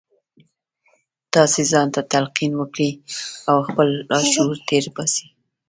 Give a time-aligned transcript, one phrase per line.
[1.33, 2.91] تاسې ځان ته تلقین وکړئ
[3.49, 5.25] او خپل لاشعور تېر باسئ